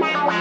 [0.00, 0.34] Wow.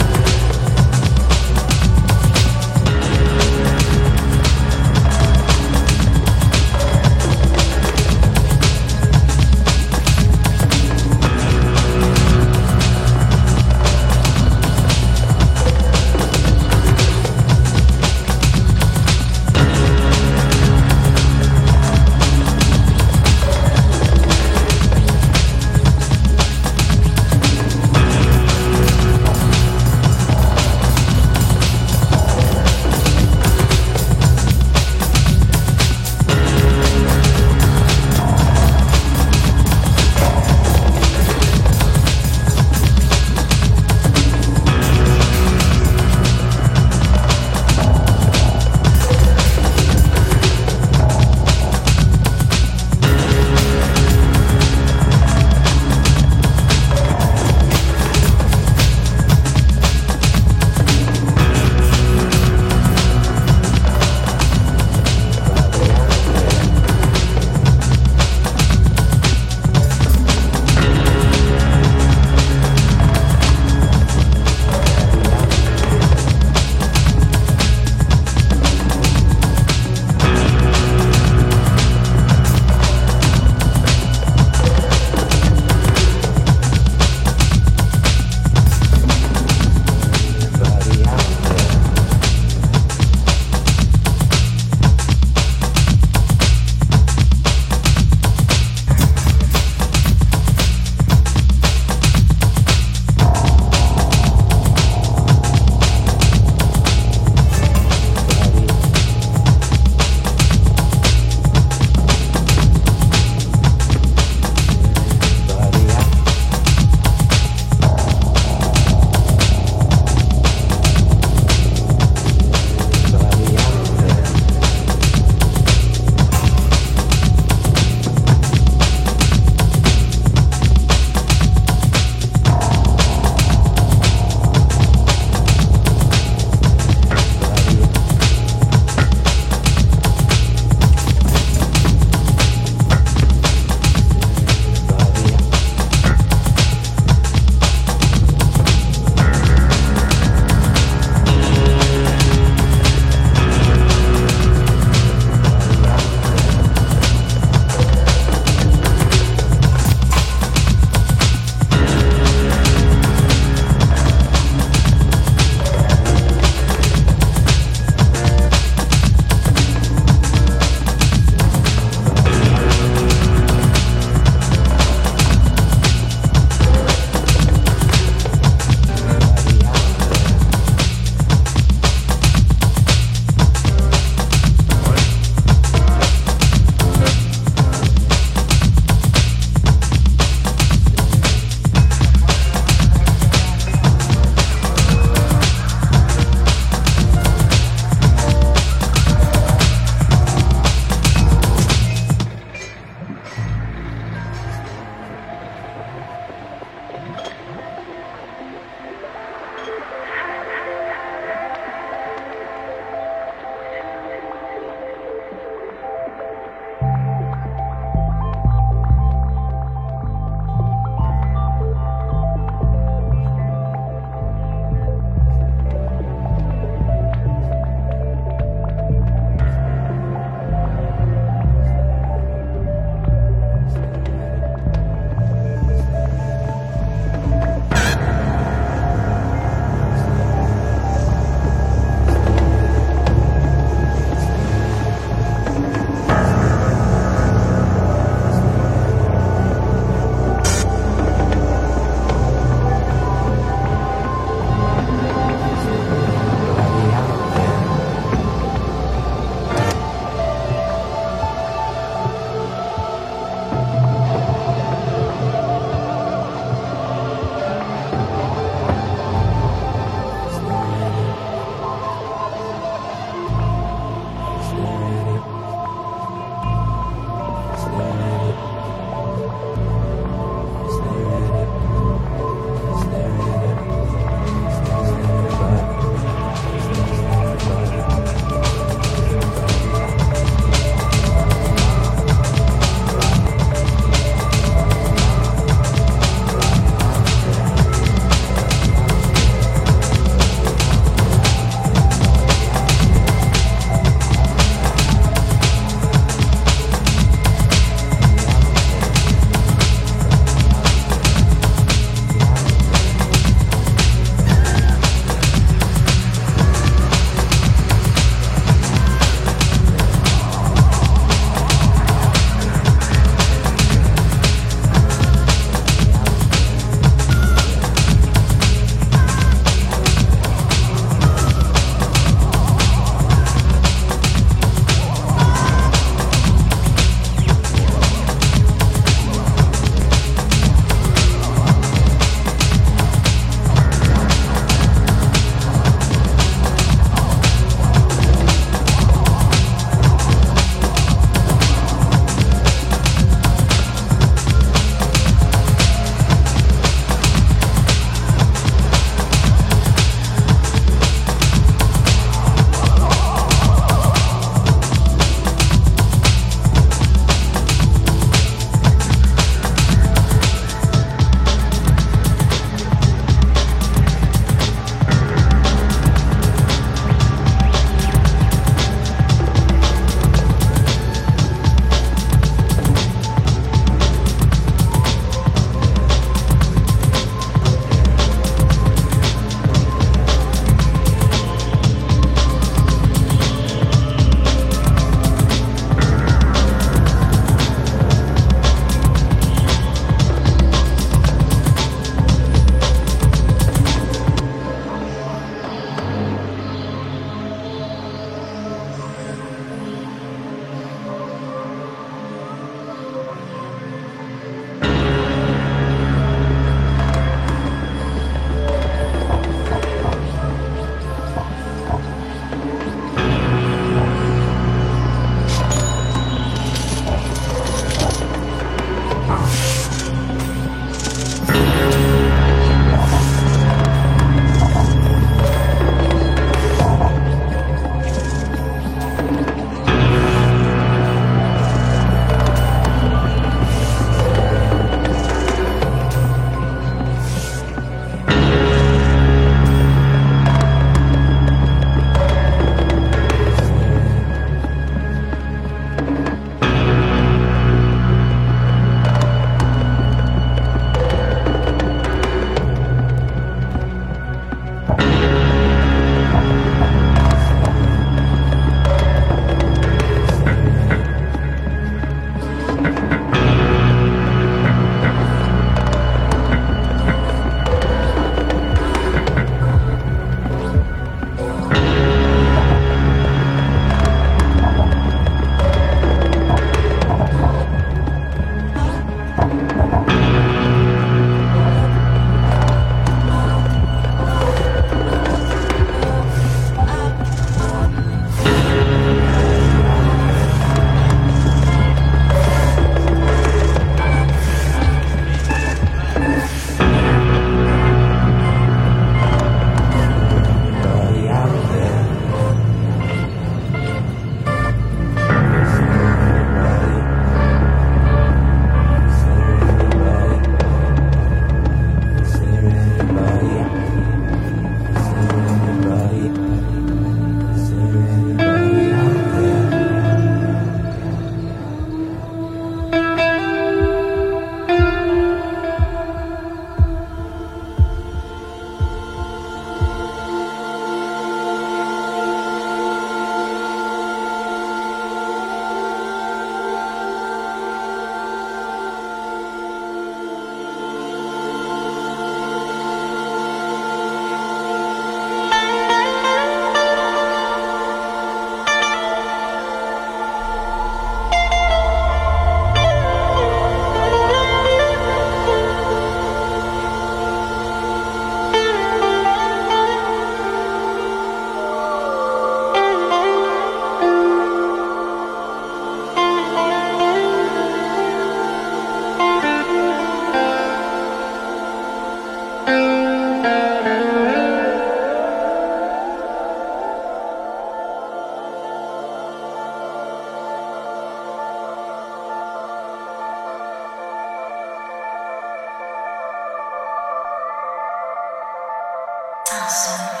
[599.33, 600.00] Awesome.